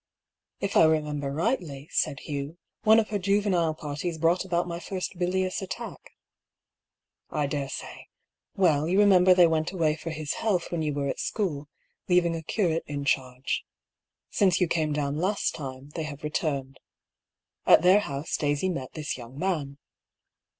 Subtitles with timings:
[0.67, 4.79] "If I remember rightly," said Hugh, *' one of her juvenile parties brought about my
[4.79, 5.99] first bil ious attack.""
[7.39, 8.07] I daresay.
[8.55, 11.67] Well, you remember they went away for his health when you were at school,
[12.09, 12.97] leaving a curate 84 I>B.
[12.97, 12.97] PAULL'S THEORY.
[12.97, 13.05] in
[13.43, 13.65] charge.
[14.31, 16.79] Since you came down last time, they have returned.
[17.67, 19.77] At their house Daisy met this young man.